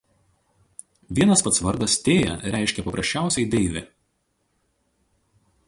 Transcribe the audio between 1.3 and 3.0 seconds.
pats vardas Tėja reiškia